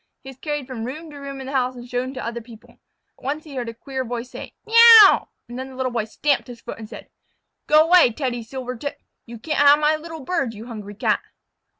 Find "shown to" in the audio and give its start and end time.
1.87-2.25